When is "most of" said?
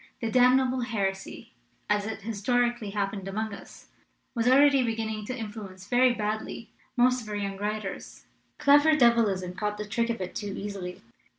6.97-7.29